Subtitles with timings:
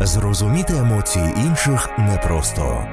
[0.00, 2.84] Зрозуміти емоції інших непросто.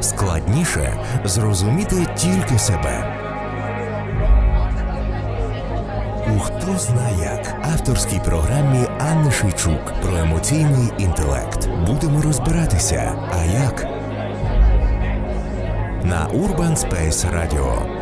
[0.00, 0.92] Складніше
[1.24, 3.16] зрозуміти тільки себе.
[6.36, 11.68] У хто зна як авторській програмі Анни Шийчук про емоційний інтелект.
[11.86, 13.14] Будемо розбиратися.
[13.32, 13.86] А як
[16.04, 17.95] на Urban Space Radio.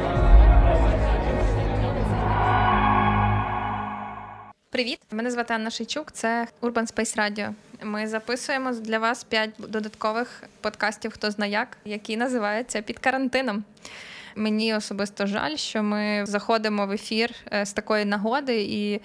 [5.14, 7.52] Мене звати Анна Шейчук, це Urban Space Radio.
[7.82, 13.64] Ми записуємо для вас п'ять додаткових подкастів Хто зна як, які називаються під карантином.
[14.36, 19.00] Мені особисто жаль, що ми заходимо в ефір е, з такої нагоди і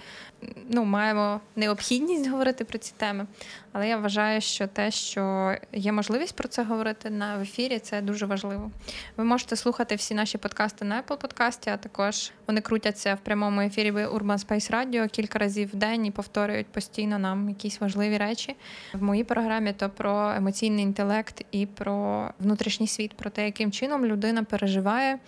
[0.68, 3.26] ну, маємо необхідність говорити про ці теми.
[3.72, 8.00] Але я вважаю, що те, що є можливість про це говорити на в ефірі, це
[8.00, 8.70] дуже важливо.
[9.16, 13.60] Ви можете слухати всі наші подкасти на Apple подкасті, а також вони крутяться в прямому
[13.60, 18.56] ефірі Urban Space Radio кілька разів в день і повторюють постійно нам якісь важливі речі.
[18.92, 24.06] В моїй програмі то про емоційний інтелект і про внутрішній світ, про те, яким чином
[24.06, 25.18] людина переживає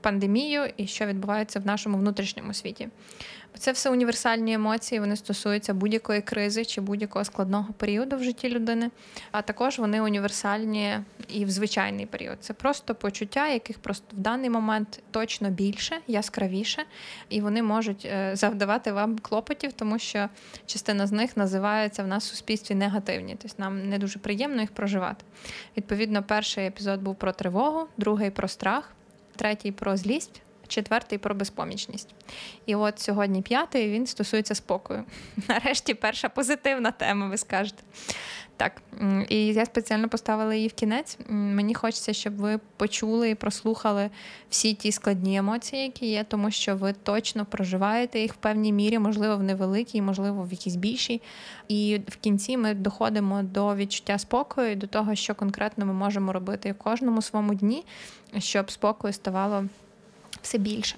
[0.00, 2.88] пандемію і що відбувається в нашому внутрішньому світі.
[3.58, 8.90] Це все універсальні емоції, вони стосуються будь-якої кризи чи будь-якого складного періоду в житті людини,
[9.32, 12.36] а також вони універсальні і в звичайний період.
[12.40, 16.84] Це просто почуття, яких просто в даний момент точно більше, яскравіше,
[17.28, 20.28] і вони можуть е, завдавати вам клопотів, тому що
[20.66, 23.36] частина з них називається в нас в суспільстві негативні.
[23.42, 25.24] Тобто нам не дуже приємно їх проживати.
[25.76, 28.94] Відповідно, перший епізод був про тривогу, другий про страх,
[29.36, 30.42] третій про злість
[30.74, 32.14] четвертий про безпомічність.
[32.66, 35.04] І от сьогодні п'ятий він стосується спокою.
[35.48, 37.82] Нарешті перша позитивна тема, ви скажете.
[38.56, 38.82] Так,
[39.28, 41.18] і я спеціально поставила її в кінець.
[41.28, 44.10] Мені хочеться, щоб ви почули і прослухали
[44.50, 48.98] всі ті складні емоції, які є, тому що ви точно проживаєте їх в певній мірі,
[48.98, 51.22] можливо, в невеликій, можливо, в якійсь більшій.
[51.68, 56.72] І в кінці ми доходимо до відчуття спокою, до того, що конкретно ми можемо робити
[56.72, 57.84] в кожному своєму дні,
[58.38, 59.64] щоб спокою ставало
[60.44, 60.96] все більше.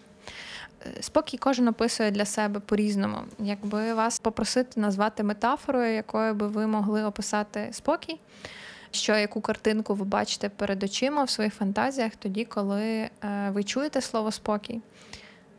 [0.86, 3.18] Е, спокій кожен описує для себе по-різному.
[3.38, 8.20] Якби вас попросити назвати метафорою, якою би ви могли описати спокій,
[8.90, 13.10] що яку картинку ви бачите перед очима в своїх фантазіях, тоді, коли е,
[13.50, 14.80] ви чуєте слово спокій,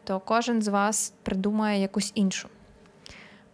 [0.04, 2.50] то кожен з вас придумає якусь іншу.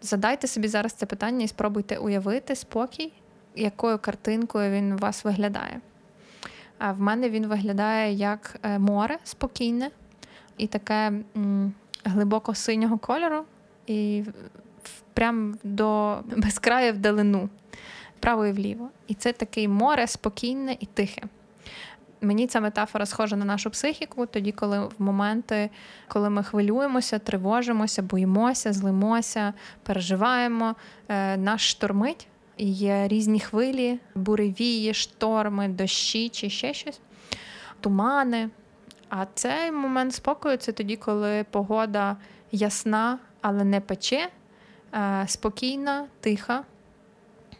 [0.01, 3.11] Задайте собі зараз це питання і спробуйте уявити спокій,
[3.55, 5.81] якою картинкою він у вас виглядає.
[6.77, 9.91] А в мене він виглядає як е, море спокійне
[10.57, 11.11] і таке
[12.05, 13.43] глибоко синього кольору,
[13.87, 14.23] і
[15.13, 17.49] прям до безкраю вдалину,
[18.17, 18.89] вправо і вліво.
[19.07, 21.21] І це таке море спокійне і тихе.
[22.21, 25.69] Мені ця метафора схожа на нашу психіку, тоді, коли в моменти,
[26.07, 29.53] коли ми хвилюємося, тривожимося, боїмося, злимося,
[29.83, 30.75] переживаємо,
[31.09, 32.27] е, нас штормить.
[32.57, 36.99] І є різні хвилі, буревії, шторми, дощі чи ще щось,
[37.81, 38.49] тумани.
[39.15, 42.17] А цей момент спокою це тоді, коли погода
[42.51, 44.29] ясна, але не пече,
[44.93, 46.63] е, спокійна, тиха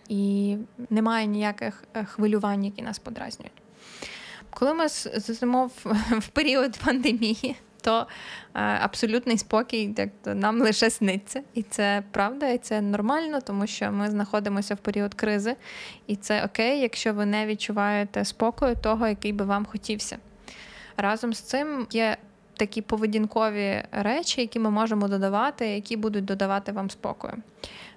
[0.10, 0.58] і
[0.90, 3.54] немає ніяких е, хвилювань, які нас подразнюють.
[4.50, 5.70] Коли ми зимо
[6.20, 8.08] в період пандемії, то е,
[8.62, 11.44] абсолютний спокій так, нам лише сниться.
[11.54, 15.56] І це правда, і це нормально, тому що ми знаходимося в період кризи,
[16.08, 20.18] і це окей, якщо ви не відчуваєте спокою того, який би вам хотівся.
[20.98, 22.18] Разом з цим є
[22.58, 27.34] такі поведінкові речі, які ми можемо додавати, які будуть додавати вам спокою.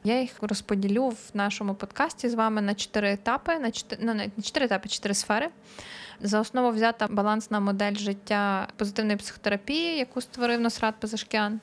[0.04, 4.30] Я їх розподілю в нашому подкасті з вами на чотири етапи, на чотири, ну, не
[4.42, 5.48] чотири етапи, чотири сфери.
[6.20, 11.60] За основу взята балансна модель життя позитивної психотерапії, яку створив Носрат Пазашкян.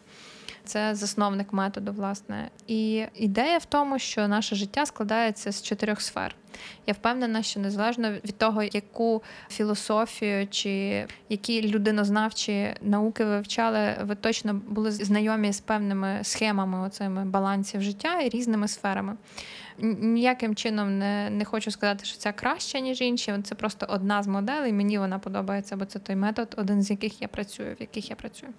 [0.65, 2.49] Це засновник методу, власне.
[2.67, 6.35] І ідея в тому, що наше життя складається з чотирьох сфер.
[6.87, 14.15] Я впевнена, що незалежно від того, яку філософію чи які людинознавчі науки ви вивчали, ви
[14.15, 19.17] точно були знайомі з певними схемами оцими балансів життя і різними сферами.
[19.79, 23.33] Ніяким чином не не хочу сказати, що це краще, ніж інші.
[23.43, 24.73] Це просто одна з моделей.
[24.73, 28.15] Мені вона подобається, бо це той метод, один з яких я працюю, в яких я
[28.15, 28.53] працюю.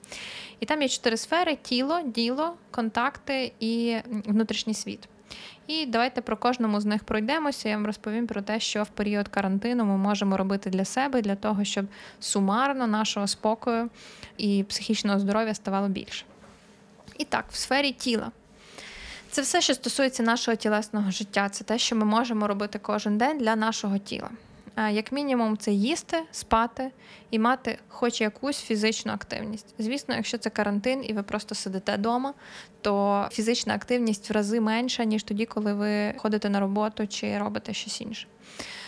[0.61, 5.09] І там є чотири сфери: тіло, діло, контакти і внутрішній світ.
[5.67, 7.69] І давайте про кожному з них пройдемося.
[7.69, 11.37] Я вам розповім про те, що в період карантину ми можемо робити для себе, для
[11.37, 11.87] того, щоб
[12.21, 13.91] сумарно нашого спокою
[14.37, 16.25] і психічного здоров'я ставало більше.
[17.19, 18.31] І так, в сфері тіла.
[19.31, 23.39] Це все, що стосується нашого тілесного життя, це те, що ми можемо робити кожен день
[23.39, 24.31] для нашого тіла.
[24.77, 26.91] Як мінімум, це їсти, спати
[27.31, 29.75] і мати хоч якусь фізичну активність.
[29.79, 32.35] Звісно, якщо це карантин і ви просто сидите вдома,
[32.81, 37.73] то фізична активність в рази менша, ніж тоді, коли ви ходите на роботу чи робите
[37.73, 38.27] щось інше.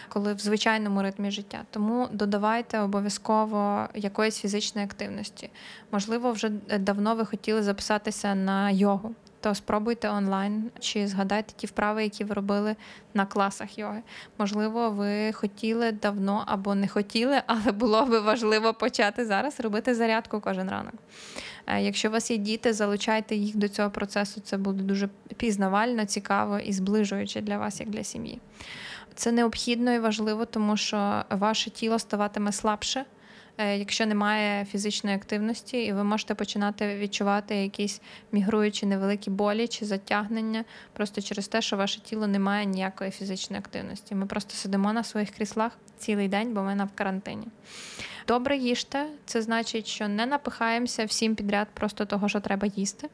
[0.08, 1.62] Коли в звичайному ритмі життя.
[1.70, 5.50] Тому додавайте обов'язково якоїсь фізичної активності.
[5.92, 6.48] Можливо, вже
[6.78, 9.14] давно ви хотіли записатися на йогу
[9.46, 12.76] то спробуйте онлайн чи згадайте ті вправи, які ви робили
[13.14, 14.02] на класах йоги.
[14.38, 20.40] Можливо, ви хотіли давно або не хотіли, але було би важливо почати зараз робити зарядку
[20.40, 20.94] кожен ранок.
[21.66, 24.40] Е, якщо у вас є діти, залучайте їх до цього процесу.
[24.40, 28.40] Це буде дуже пізнавально, цікаво і зближуюче для вас, як для сім'ї.
[29.14, 33.04] Це необхідно і важливо, тому що ваше тіло ставатиме слабше.
[33.58, 38.00] Е, якщо немає фізичної активності, і ви можете починати відчувати якісь
[38.32, 43.60] мігруючі невеликі болі чи затягнення, просто через те, що ваше тіло не має ніякої фізичної
[43.60, 44.14] активності.
[44.14, 47.46] Ми просто сидимо на своїх кріслах цілий день, бо ми на в карантині.
[48.28, 53.08] Добре їжте, це значить, що не напихаємося всім підряд, просто того, що треба їсти.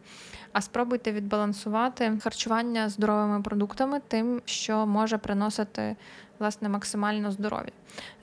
[0.52, 5.96] А спробуйте відбалансувати харчування здоровими продуктами, тим, що може приносити
[6.38, 7.72] власне максимально здоров'я.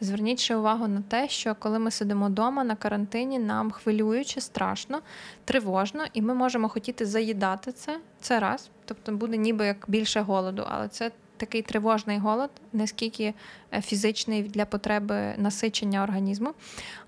[0.02, 5.02] Зверніть ще увагу на те, що коли ми сидимо вдома на карантині, нам хвилююче, страшно,
[5.46, 8.00] тривожно, і ми можемо хотіти заїдати це.
[8.22, 13.34] Це раз, тобто буде ніби як більше голоду, але це такий тривожний голод, не скільки
[13.74, 16.54] е, фізичний для потреби насичення організму.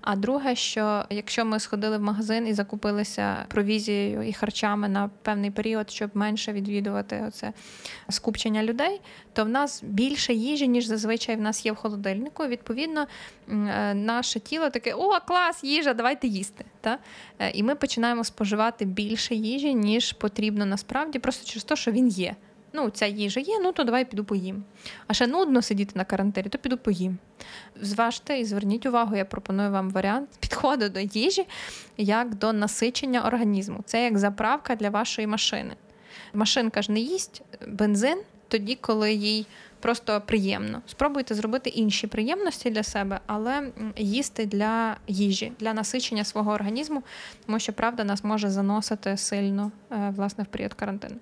[0.00, 5.50] А друге, що якщо ми сходили в магазин і закупилися провізією і харчами на певний
[5.50, 7.52] період, щоб менше відвідувати оце
[8.08, 9.00] скупчення людей,
[9.32, 12.46] то в нас більше їжі, ніж зазвичай в нас є в холодильнику.
[12.46, 13.06] Відповідно,
[13.48, 16.64] е, наше тіло таке: о, клас, їжа, давайте їсти.
[16.80, 16.98] Та?
[17.38, 22.08] Е, і ми починаємо споживати більше їжі, ніж потрібно насправді, просто через те, що він
[22.08, 22.36] є
[22.72, 24.64] ну, ця їжа є, ну то давай піду поїм.
[25.06, 27.18] А ще нудно сидіти на карантині, то піду поїм.
[27.80, 31.46] Зважте і зверніть увагу, я пропоную вам варіант підходу до їжі
[31.96, 33.80] як до насичення організму.
[33.84, 35.74] Це як заправка для вашої машини.
[36.34, 39.46] Машинка ж не їсть бензин тоді, коли їй
[39.82, 40.82] просто приємно.
[40.86, 47.02] Спробуйте зробити інші приємності для себе, але їсти для їжі, для насичення свого організму,
[47.46, 51.14] тому що правда нас може заносити сильно е, власне в період карантину.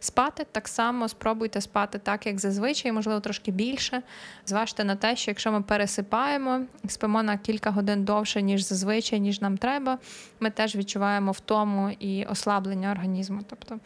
[0.00, 4.02] Спати так само спробуйте спати так, як зазвичай, можливо, трошки більше.
[4.46, 9.40] Зважте на те, що якщо ми пересипаємо, спимо на кілька годин довше, ніж зазвичай, ніж
[9.40, 9.98] нам треба,
[10.40, 13.40] ми теж відчуваємо втому і ослаблення організму.
[13.48, 13.78] Тобто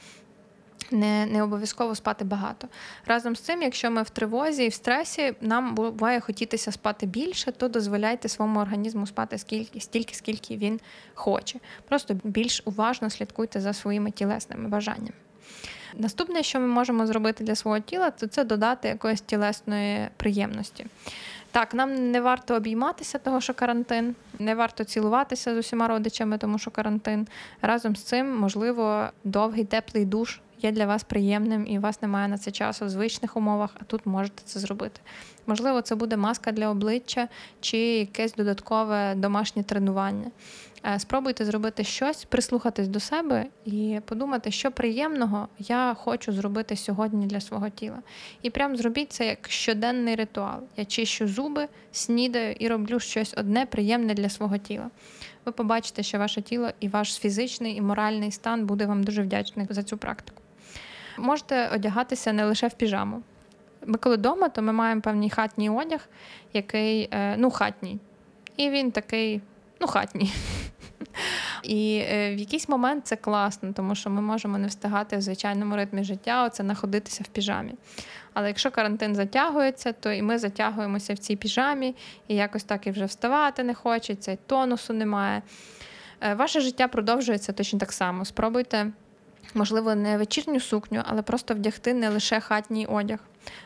[0.91, 2.69] не не обов'язково спати багато.
[3.07, 7.53] Разом з цим, якщо ми в тривозі і в стресі, нам буває хотітися спати більше,
[7.53, 10.81] то дозволяйте своєму організму спати скільки, стільки, скільки він
[11.15, 11.59] хоче.
[11.89, 15.13] Просто більш уважно слідкуйте за своїми тілесними бажаннями.
[15.97, 20.87] Наступне, що ми можемо зробити для свого тіла, то це додати якоїсь тілесної приємності.
[21.51, 26.59] Так, нам не варто обійматися, того що карантин, не варто цілуватися з усіма родичами, тому
[26.59, 27.29] що карантин.
[27.63, 32.29] Разом з цим, можливо, довгий теплий душ є для вас приємним і у вас немає
[32.29, 35.01] на це часу в звичних умовах, а тут можете це зробити.
[35.47, 37.29] Можливо, це буде маска для обличчя
[37.61, 40.31] чи якесь додаткове домашнє тренування.
[40.85, 47.27] Е, спробуйте зробити щось, прислухатись до себе і подумати, що приємного я хочу зробити сьогодні
[47.27, 47.99] для свого тіла.
[48.43, 50.61] І прям зробіть це як щоденний ритуал.
[50.77, 54.91] Я чищу зуби, снідаю і роблю щось одне приємне для свого тіла.
[55.45, 59.67] Ви побачите, що ваше тіло і ваш фізичний і моральний стан буде вам дуже вдячний
[59.71, 60.43] за цю практику.
[61.19, 63.23] Можете одягатися не лише в піжаму.
[63.87, 66.09] Ми коли вдома, то ми маємо певний хатній одяг,
[66.53, 67.99] який е, ну, хатній.
[68.57, 69.41] І він такий,
[69.81, 70.33] ну, хатній.
[71.63, 75.77] І е, в якийсь момент це класно, тому що ми можемо не встигати в звичайному
[75.77, 77.75] ритмі життя, оце знаходитися в піжамі.
[78.35, 81.95] Але якщо карантин затягується, то і ми затягуємося в цій піжамі,
[82.29, 85.43] і якось так і вже вставати не хочеться, і тонусу немає.
[86.21, 88.25] Е, ваше життя продовжується точно так само.
[88.25, 88.93] Спробуйте
[89.55, 93.19] можливо, не вечірню сукню, але просто вдягти не лише хатній одяг.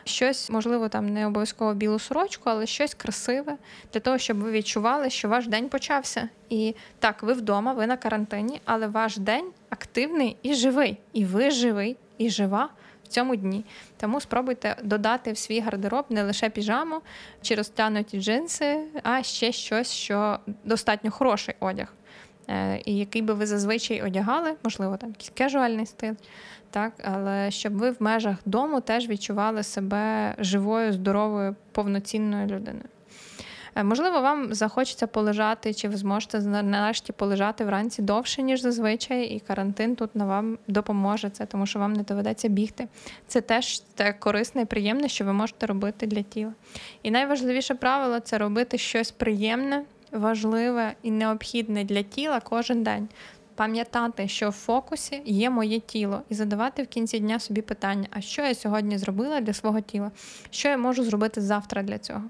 [0.03, 3.57] Щось, можливо, там не обов'язково білу сорочку, але щось красиве
[3.93, 6.29] для того, щоб ви відчували, що ваш день почався.
[6.49, 10.97] І так, ви вдома, ви на карантині, але ваш день активний і живий.
[11.13, 12.69] І ви живий, і жива
[13.03, 13.65] в цьому дні.
[13.97, 17.01] Тому спробуйте додати в свій гардероб не лише піжаму
[17.41, 21.93] чи розтягнуті джинси, а ще щось, що достатньо хороший одяг.
[22.47, 26.13] Е, і який би ви зазвичай одягали, можливо, там якийсь кежуальний стиль,
[26.69, 32.85] так, але щоб ви в межах дому теж відчували себе живою, здоровою, повноцінною людиною.
[33.75, 39.39] Е, можливо, вам захочеться полежати, чи ви зможете нарешті полежати вранці довше, ніж зазвичай, і
[39.39, 42.87] карантин тут на вам допоможе це, тому що вам не доведеться бігти.
[43.27, 46.53] Це теж те корисне і приємне, що ви можете робити для тіла.
[47.03, 49.83] І найважливіше правило це робити щось приємне,
[50.13, 53.07] важливе і необхідне для тіла кожен день
[53.55, 58.21] пам'ятати, що в фокусі є моє тіло, і задавати в кінці дня собі питання: а
[58.21, 60.11] що я сьогодні зробила для свого тіла?
[60.49, 62.21] Що я можу зробити завтра для цього?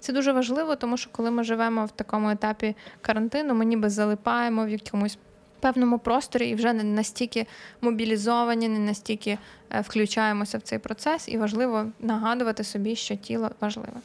[0.00, 4.64] Це дуже важливо, тому що коли ми живемо в такому етапі карантину, ми ніби залипаємо
[4.64, 5.18] в якомусь.
[5.60, 7.46] Певному просторі і вже не настільки
[7.80, 9.38] мобілізовані, не настільки
[9.70, 14.00] е, включаємося в цей процес, і важливо нагадувати собі, що тіло важливе.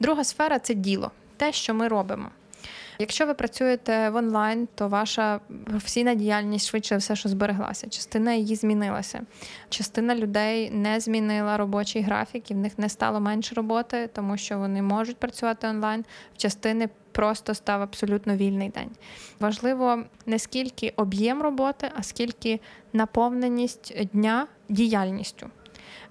[0.00, 2.30] Друга сфера це діло, те, що ми робимо.
[2.98, 7.88] Якщо ви працюєте в онлайн, то ваша професійна діяльність швидше все, що збереглася.
[7.88, 9.20] Частина її змінилася.
[9.68, 14.58] Частина людей не змінила робочий графік, і в них не стало менше роботи, тому що
[14.58, 16.04] вони можуть працювати онлайн.
[16.34, 18.90] В частини просто став абсолютно вільний день.
[19.40, 22.60] Важливо не скільки об'єм роботи, а скільки
[22.92, 25.50] наповненість дня діяльністю.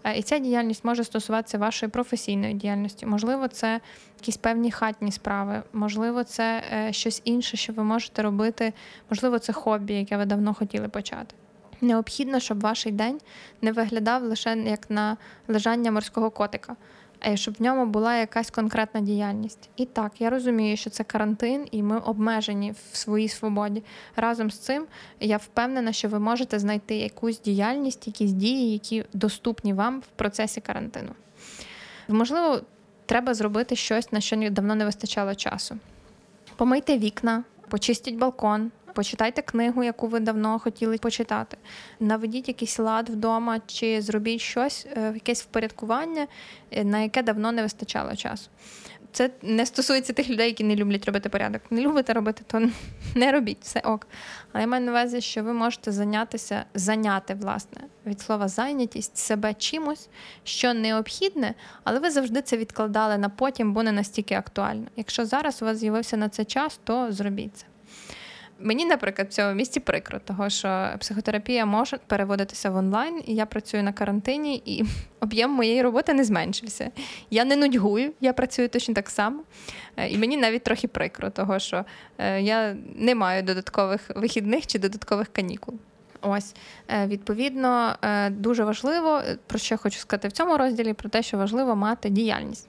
[0.04, 3.06] Е, і ця діяльність може стосуватися вашої професійної діяльності.
[3.06, 3.80] Можливо, це
[4.20, 8.74] якісь певні хатні справи, можливо, це е, щось інше, що ви можете робити,
[9.10, 11.36] можливо, це хобі, яке ви давно хотіли почати.
[11.82, 13.20] Необхідно, щоб ваш день
[13.62, 15.18] не виглядав лише як на
[15.48, 16.76] лежання морського котика.
[17.28, 19.70] Е, щоб в ньому була якась конкретна діяльність.
[19.76, 23.84] І так, я розумію, що це карантин, і ми обмежені в своїй свободі.
[24.16, 24.86] Разом з цим
[25.20, 30.62] я впевнена, що ви можете знайти якусь діяльність, якісь дії, які доступні вам в процесі
[30.62, 31.10] карантину.
[32.08, 32.62] Можливо,
[33.06, 35.78] треба зробити щось, на що давно не вистачало часу.
[36.56, 41.58] Помийте вікна, почистіть балкон, почитайте книгу, яку ви давно хотіли почитати.
[42.00, 46.28] Наведіть якийсь лад вдома, чи зробіть щось, е, якесь впорядкування,
[46.72, 48.50] е, на яке давно не вистачало часу.
[49.12, 51.62] Це не стосується тих людей, які не люблять робити порядок.
[51.70, 52.70] Не любите робити, то
[53.16, 54.08] не робіть все ок.
[54.52, 59.54] Але я маю на увазі, що ви можете зайнятися, зайняти, власне, від слова зайнятість себе
[59.54, 60.10] чимось,
[60.44, 64.88] що необхідне, але ви завжди це відкладали на потім, бо не настільки актуально.
[64.96, 67.66] Якщо зараз у вас з'явився на це час, то зробіть це.
[68.60, 73.46] Мені, наприклад, в цьому місці прикро, того що психотерапія може переводитися в онлайн, і я
[73.46, 74.84] працюю на карантині, і
[75.20, 76.92] об'єм моєї роботи не зменшився.
[77.30, 79.44] Я не нудьгую, я працюю точно так само.
[79.98, 81.86] Е, і мені навіть трохи прикро, того що
[82.18, 85.76] е, я не маю додаткових вихідних чи додаткових канікул.
[86.28, 86.56] Ось
[86.88, 91.24] е, відповідно е, дуже важливо, е, про що хочу сказати в цьому розділі, про те,
[91.24, 92.68] що важливо мати діяльність.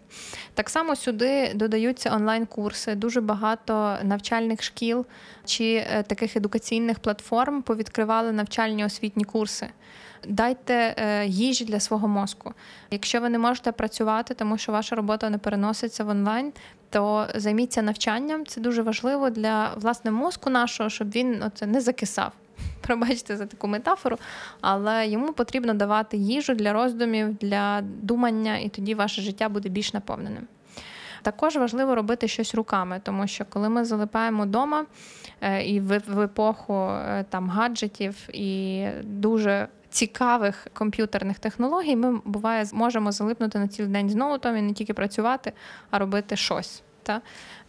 [0.55, 5.07] Так само сюди додаються онлайн-курси, дуже багато навчальних шкіл
[5.45, 9.69] чи таких едукаційних платформ повідкривали навчальні освітні курси.
[10.29, 10.95] Дайте
[11.27, 12.55] їжі для свого мозку.
[12.91, 16.53] Якщо ви не можете працювати, тому що ваша робота не переноситься в онлайн,
[16.91, 18.47] то займіться навчанням.
[18.47, 22.33] Це дуже важливо для власне мозку нашого, щоб він оце не закисав.
[22.81, 24.19] Пробачте за таку метафору,
[24.61, 29.95] але йому потрібно давати їжу для роздумів, для думання, і тоді ваше життя буде більш
[29.95, 30.47] наповненим.
[31.23, 34.87] Також важливо робити щось руками, тому що коли ми залипаємо вдома
[35.41, 43.13] е, і в епоху е, там гаджетів і дуже цікавих комп'ютерних технологій, ми буває можемо
[43.13, 45.53] залипнути на цілий день знову там і не тільки працювати,
[45.91, 46.83] а робити щось.
[47.07, 47.21] Та?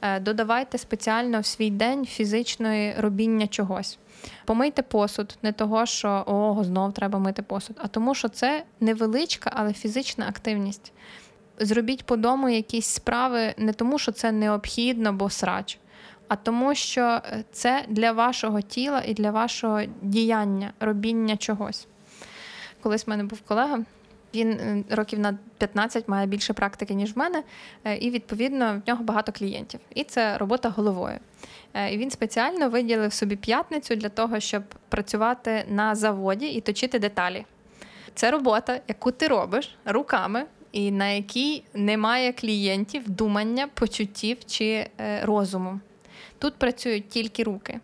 [0.02, 4.00] Е, додавайте спеціально в свій день фізичної робіння чогось.
[4.46, 9.52] Помийте посуд, не того, що ого, знов треба мити посуд, а тому, що це невеличка,
[9.54, 10.94] але фізична активність.
[11.60, 15.80] Зробіть по дому якісь справи не тому, що це необхідно, бо срач,
[16.28, 21.88] а тому, що це для вашого тіла і для вашого діяння, робіння чогось.
[22.82, 23.80] Колись в мене був колега.
[24.34, 27.44] Він е, років на 15 має більше практики, ніж в мене,
[27.84, 29.80] е, і відповідно в нього багато клієнтів.
[29.96, 31.20] І це робота головою.
[31.74, 37.00] Е, і він спеціально виділив собі п'ятницю для того, щоб працювати на заводі і точити
[37.00, 37.46] деталі.
[38.16, 44.90] Це робота, яку ти робиш руками, і на якій немає клієнтів, думання, почуттів чи
[45.24, 45.80] розуму.
[46.40, 47.80] Тут працюють тільки руки.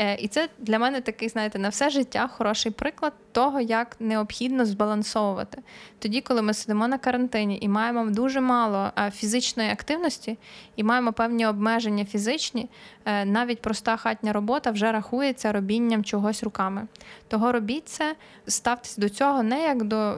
[0.00, 4.66] Е, і це для мене такий, знаєте, на все життя хороший приклад того, як необхідно
[4.66, 5.62] збалансовувати.
[5.98, 10.38] Тоді, коли ми сидимо на карантині і маємо дуже мало е, фізичної активності,
[10.76, 12.68] і маємо певні обмеження фізичні,
[13.04, 16.86] е, навіть проста хатня робота вже рахується робінням чогось руками.
[17.28, 18.14] Того робіть це,
[18.46, 20.16] ставтесь до цього не як до.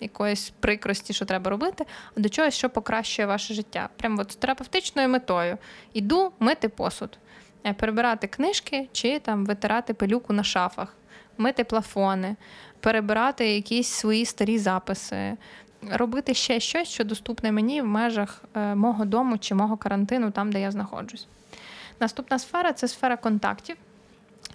[0.00, 1.84] Якоїсь прикрості, що треба робити,
[2.16, 3.88] а до чогось, що покращує ваше життя.
[3.96, 5.58] Прямо от з терапевтичною метою.
[5.92, 7.18] Іду мити посуд.
[7.64, 10.94] Е, перебирати книжки чи там витирати пилюку на шафах,
[11.38, 12.36] мити плафони,
[12.80, 15.36] перебирати якісь свої старі записи,
[15.90, 20.52] робити ще щось, що доступне мені в межах е, мого дому чи мого карантину, там,
[20.52, 21.26] де я знаходжусь.
[22.00, 23.76] Наступна сфера це сфера контактів.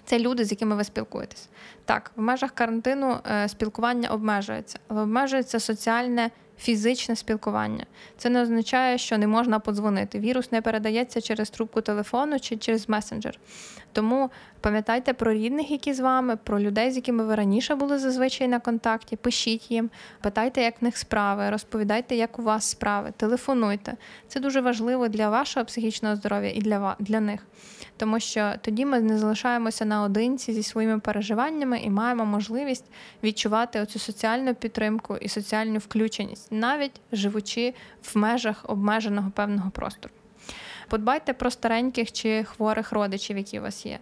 [0.04, 1.48] Це люди, з якими ви спілкуєтесь.
[1.84, 6.30] Так, в межах карантину е, спілкування обмежується, але обмежується соціальне
[6.62, 7.86] фізичне спілкування.
[8.16, 10.18] Це не означає, що не можна подзвонити.
[10.18, 13.38] Вірус не передається через трубку телефону чи через месенджер.
[13.92, 14.30] Тому
[14.62, 18.60] пам'ятайте про рідних, які з вами, про людей, з якими ви раніше були зазвичай на
[18.60, 19.16] контакті.
[19.16, 19.90] Пишіть їм,
[20.20, 23.96] питайте, як в них справи, розповідайте, як у вас справи, телефонуйте.
[24.28, 27.46] Це дуже важливо для вашого психічного здоров'я і для, для них.
[27.96, 32.84] Тому що тоді ми не залишаємося наодинці зі своїми переживаннями і маємо можливість
[33.22, 40.14] відчувати оцю соціальну підтримку і соціальну включеність, навіть живучи в межах обмеженого певного простору.
[40.92, 43.98] Подбайте про стареньких чи хворих родичів, які у вас є.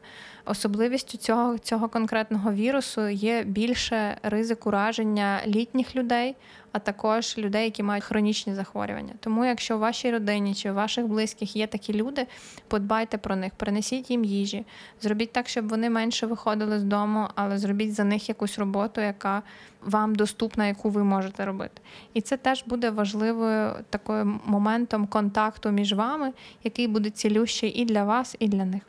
[0.51, 6.37] Особливістю цього цього конкретного вірусу є більше ризик ураження літніх людей,
[6.73, 9.15] а також людей, які мають хронічні захворювання.
[9.21, 12.27] Тому, якщо у вашій родині чи у ваших близьких є такі люди,
[12.69, 14.67] подбайте про них, принесіть їм їжі,
[15.01, 19.43] зробіть так, щоб вони менше виходили з дому, але зробіть за них якусь роботу, яка
[19.83, 21.81] вам доступна, яку ви можете робити.
[22.15, 26.33] І це теж буде важливою такою моментом контакту між вами,
[26.65, 28.83] який буде цілющий і для вас, і для них.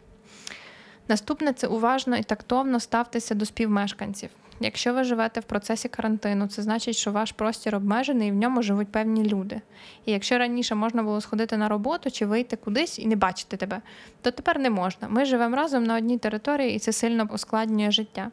[1.11, 4.29] Наступне це уважно і тактовно ставтеся до співмешканців.
[4.59, 8.61] Якщо ви живете в процесі карантину, це значить, що ваш простір обмежений і в ньому
[8.61, 9.61] живуть певні люди.
[10.05, 13.81] І якщо раніше можна було сходити на роботу чи вийти кудись і не бачити тебе,
[14.21, 15.07] то тепер не можна.
[15.07, 18.31] Ми живемо разом на одній території, і це сильно ускладнює життя.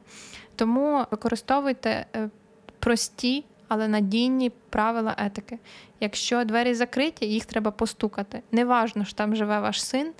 [0.57, 2.31] Тому використовуйте е,
[2.79, 3.45] прості.
[3.69, 5.59] Але надійні правила етики.
[6.01, 8.43] Якщо двері закриті, їх треба постукати.
[8.53, 10.13] Неважно, що там живе ваш син,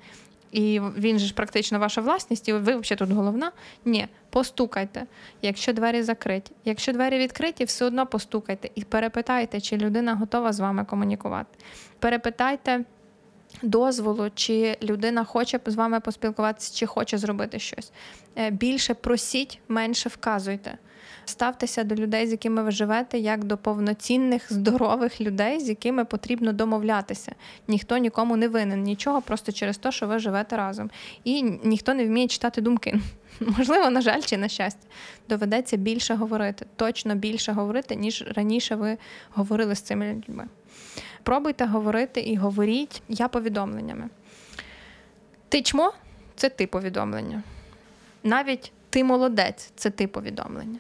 [0.53, 3.53] і він же ж практично ваша власність, і ви взагалі тут головна.
[3.85, 5.07] Ні, постукайте,
[5.43, 6.43] якщо двері закриті.
[6.65, 11.59] Якщо двері відкриті, все одно постукайте і перепитайте, чи людина готова з вами комунікувати.
[11.99, 12.85] Перепитайте.
[13.63, 17.93] Дозволу, чи людина хоче з вами поспілкуватися, чи хоче зробити щось.
[18.37, 20.79] Е, більше просіть, менше вказуйте.
[21.29, 26.53] Ставтеся до людей, з якими ви живете, як до повноцінних, здорових людей, з якими потрібно
[26.53, 27.33] домовлятися.
[27.69, 30.91] Ніхто нікому не винен нічого, просто через те, що ви живете разом.
[31.25, 33.01] І ніхто не вміє читати думки.
[33.41, 34.87] Можливо, на жаль, чи на щастя,
[35.29, 38.99] доведеться більше говорити, точно більше говорити, ніж раніше ви
[39.31, 40.45] говорили з цими людьми.
[41.23, 44.09] Пробуйте говорити і говоріть я повідомленнями.
[45.49, 45.93] Ти чмо
[46.37, 47.43] це ти повідомлення.
[48.23, 50.79] Навіть ти молодець це ти повідомлення.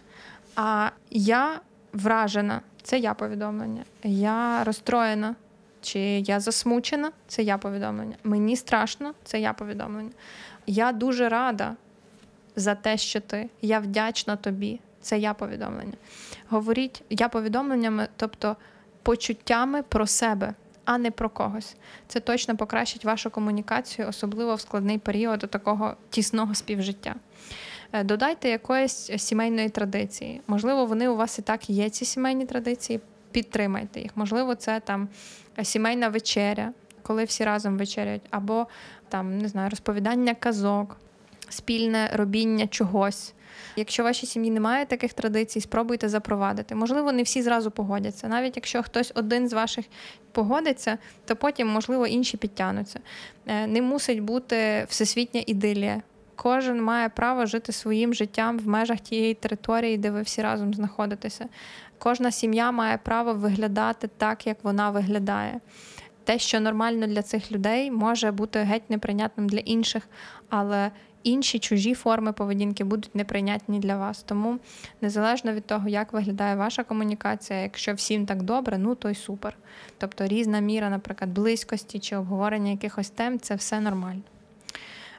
[0.60, 1.60] А я
[1.92, 3.84] вражена це я повідомлення.
[4.02, 5.34] Я розстроєна,
[5.80, 8.16] чи я засмучена це я повідомлення.
[8.24, 10.10] Мені страшно це я повідомлення.
[10.66, 11.76] Я дуже рада
[12.56, 13.48] за те, що ти.
[13.62, 14.80] Я вдячна тобі.
[15.00, 15.92] Це я повідомлення.
[16.48, 18.56] Говоріть я повідомленнями, тобто
[19.02, 21.76] почуттями про себе, а не про когось.
[22.08, 27.14] Це точно покращить вашу комунікацію, особливо в складний період такого тісного співжиття.
[27.92, 30.40] Е, додайте якоїсь сімейної традиції.
[30.46, 33.00] Можливо, вони у вас і так є, ці сімейні традиції.
[33.30, 34.10] Підтримайте їх.
[34.14, 35.08] Можливо, це там
[35.62, 36.72] сімейна вечеря,
[37.02, 38.66] коли всі разом вечеряють, або
[39.08, 40.96] там не знаю, розповідання казок,
[41.48, 43.34] спільне робіння чогось.
[43.76, 46.74] Якщо в вашій сім'ї немає таких традицій, спробуйте запровадити.
[46.74, 48.28] Можливо, не всі зразу погодяться.
[48.28, 49.84] Навіть якщо хтось один з ваших
[50.32, 53.00] погодиться, то потім, можливо, інші підтягнуться.
[53.46, 56.02] Е, не мусить бути всесвітня ідилія.
[56.42, 61.46] Кожен має право жити своїм життям в межах тієї території, де ви всі разом знаходитеся.
[61.98, 65.60] Кожна сім'я має право виглядати так, як вона виглядає.
[66.24, 70.08] Те, що нормально для цих людей, може бути геть неприйнятним для інших,
[70.48, 70.90] але
[71.22, 74.22] інші чужі форми поведінки будуть неприйнятні для вас.
[74.22, 74.58] Тому
[75.00, 79.56] незалежно від того, як виглядає ваша комунікація, якщо всім так добре, ну то й супер.
[79.98, 84.22] Тобто різна міра, наприклад, близькості чи обговорення якихось тем це все нормально.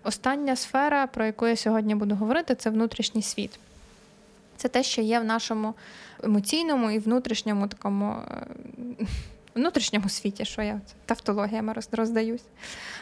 [0.03, 3.59] Остання сфера, про яку я сьогодні буду говорити, це внутрішній світ.
[4.57, 5.73] Це те, що є в нашому
[6.23, 9.05] емоційному і внутрішньому такому е,
[9.55, 12.43] внутрішньому світі, що я тавтологіями роздаюсь.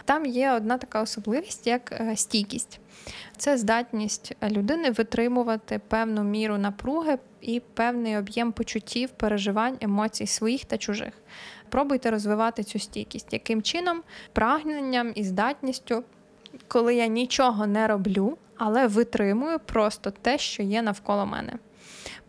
[0.05, 2.79] Там є одна така особливість, як е, стійкість.
[3.38, 10.77] Це здатність людини витримувати певну міру напруги і певний об'єм почуттів, переживань, емоцій своїх та
[10.77, 11.13] чужих.
[11.69, 14.01] Пробуйте розвивати цю стійкість, яким чином
[14.33, 16.03] прагненням і здатністю
[16.67, 21.54] коли я нічого не роблю, але витримую просто те, що є навколо мене.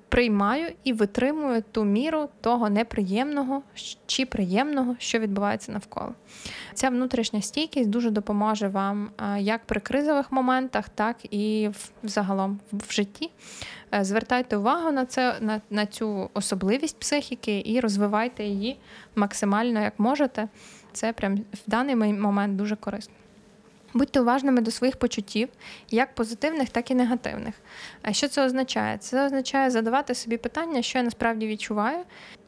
[0.08, 3.62] Приймаю і витримую ту міру того неприємного
[4.06, 6.14] чи приємного, що відбувається навколо.
[6.74, 11.70] Ця внутрішня стійкість дуже допоможе вам як при кризових моментах, так і
[12.02, 13.30] загалом в житті.
[13.94, 18.76] Е, звертайте увагу на це, на, на цю особливість психіки і розвивайте її
[19.16, 20.48] максимально як можете.
[20.92, 23.14] Це прям в даний момент дуже корисно.
[23.94, 25.48] Будьте уважними до своїх почуттів,
[25.90, 27.54] як позитивних, так і негативних.
[28.02, 28.98] А що це означає?
[28.98, 31.98] Це означає задавати собі питання, що я насправді відчуваю,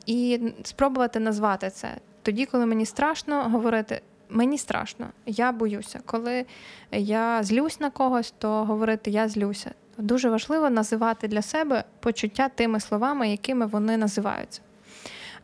[0.07, 1.89] і спробувати назвати це.
[2.23, 6.01] Тоді, коли мені страшно, говорити мені страшно, я боюся.
[6.07, 6.47] Коли
[6.93, 9.71] я злюсь на когось, то говорити я злюся.
[9.99, 14.61] Дуже важливо називати для себе почуття тими словами, якими вони називаються.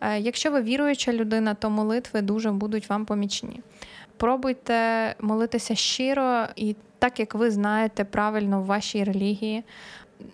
[0.01, 3.61] Е, якщо ви віруюча людина, то молитви дуже будуть вам помічні.
[4.17, 9.65] Пробуйте молитися щиро і так, як ви знаєте правильно в вашій релігії.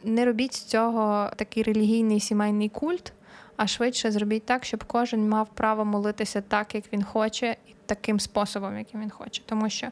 [0.04, 3.12] Не робіть з цього такий релігійний сімейний культ,
[3.56, 8.20] а швидше зробіть так, щоб кожен мав право молитися так, як він хоче, і таким
[8.20, 9.42] способом, яким він хоче.
[9.46, 9.86] Тому що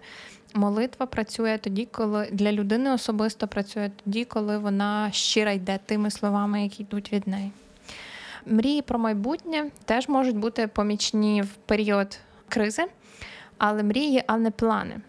[0.55, 6.63] молитва працює тоді, коли для людини особисто працює тоді, коли вона щира йде тими словами,
[6.63, 7.51] які йдуть від неї.
[8.47, 12.85] Мрії про майбутнє теж можуть бути помічні в період кризи,
[13.59, 15.01] але мрії, а не плани.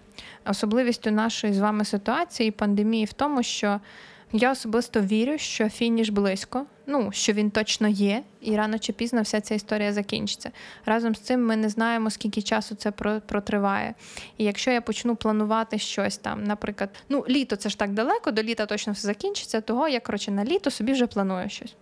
[0.46, 3.80] Особливістю нашої з вами ситуації пандемії в тому, що
[4.32, 9.22] я особисто вірю, що фініш близько, ну що він точно є, і рано чи пізно
[9.22, 10.52] вся ця історія закінчиться.
[10.86, 13.94] Разом з цим ми не знаємо, скільки часу це протриває.
[14.38, 18.44] І якщо я почну планувати щось там, наприклад, ну літо це ж так далеко, до
[18.44, 21.76] літа точно все закінчиться, того я коротше на літо собі вже планую щось.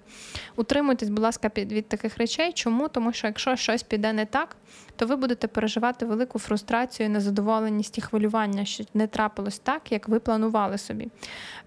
[0.55, 2.53] Утримуйтесь, будь ласка, від таких речей.
[2.53, 2.87] Чому?
[2.87, 4.55] Тому що якщо щось піде не так,
[4.95, 10.19] то ви будете переживати велику фрустрацію, незадоволеність і хвилювання, що не трапилось так, як ви
[10.19, 11.07] планували собі.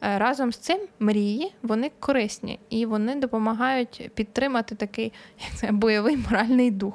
[0.03, 6.17] Е, разом з цим мрії вони корисні і вони допомагають підтримати такий як це, бойовий
[6.17, 6.95] моральний дух.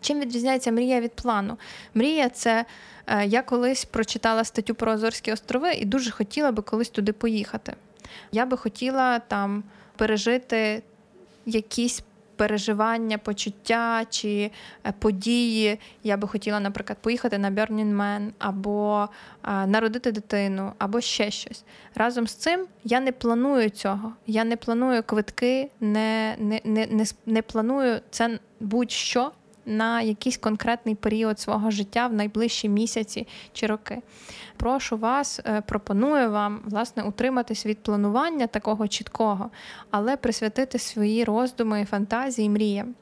[0.00, 1.58] Чим відрізняється мрія від плану?
[1.94, 2.64] Мрія це
[3.06, 7.74] е, я колись прочитала статтю про Азорські острови і дуже хотіла би колись туди поїхати.
[8.32, 9.64] Я би хотіла там
[9.96, 10.82] пережити
[11.46, 12.02] якісь
[12.36, 14.50] переживання, почуття чи
[14.84, 15.78] е, події.
[16.02, 19.08] Я би хотіла, наприклад, поїхати на Burning Man, або
[19.66, 21.64] народити дитину, або ще щось.
[21.94, 24.12] Разом з цим я не планую цього.
[24.26, 29.32] Я не планую квитки, не, не, не, не планую це будь-що.
[29.68, 34.02] На якийсь конкретний період свого життя в найближчі місяці чи роки
[34.56, 39.50] прошу вас, е, пропоную вам власне утриматись від планування такого чіткого,
[39.90, 42.94] але присвятити свої роздуми, фантазії, мріям.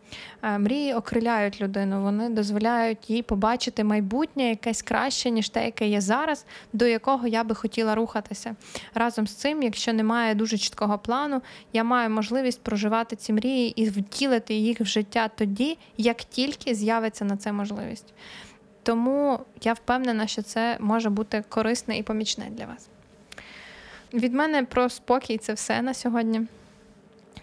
[0.42, 6.00] Е, мрії окриляють людину, вони дозволяють їй побачити майбутнє якесь краще, ніж те, яке є
[6.00, 8.56] зараз, до якого я би хотіла рухатися.
[8.94, 13.88] Разом з цим, якщо немає дуже чіткого плану, я маю можливість проживати ці мрії і
[13.88, 18.14] втілити їх в життя тоді, як тільки з'явиться на це можливість.
[18.84, 22.88] Тому я впевнена, що це може бути корисне і помічне для вас.
[24.14, 26.46] Від мене про спокій це все на сьогодні.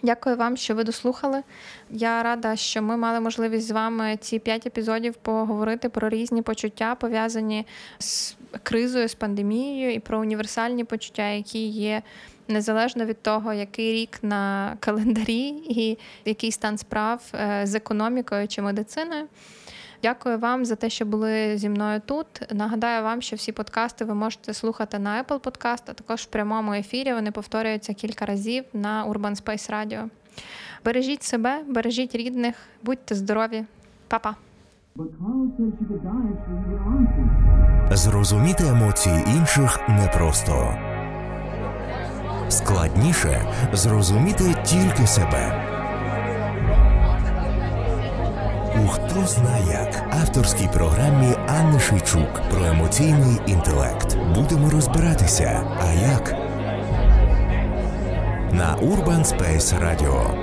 [0.02, 1.42] Дякую вам, що ви дослухали.
[1.90, 6.94] Я рада, що ми мали можливість з вами ці п'ять епізодів поговорити про різні почуття,
[6.94, 7.66] пов'язані
[7.98, 12.02] з кризою, з пандемією, і про універсальні почуття, які є
[12.48, 18.62] незалежно від того, який рік на календарі і який стан справ е, з економікою чи
[18.62, 19.26] медициною.
[20.02, 22.26] Дякую вам за те, що були зі мною тут.
[22.50, 26.72] Нагадаю вам, що всі подкасти ви можете слухати на Apple Podcast, а також в прямому
[26.72, 27.12] ефірі.
[27.12, 30.08] Вони повторюються кілька разів на Urban Space Radio.
[30.84, 33.64] Бережіть себе, бережіть рідних, будьте здорові,
[34.08, 34.36] Па-па!
[37.90, 40.74] Зрозуміти емоції інших непросто.
[42.48, 45.61] Складніше зрозуміти тільки себе.
[48.84, 54.16] У хто зна як авторській програмі Анни Шейчук про емоційний інтелект.
[54.34, 55.62] Будемо розбиратися.
[55.80, 56.34] А як?
[58.52, 60.41] На Urban Space Radio